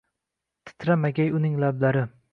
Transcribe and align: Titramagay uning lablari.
Titramagay 0.69 1.29
uning 1.41 1.59
lablari. 1.65 2.05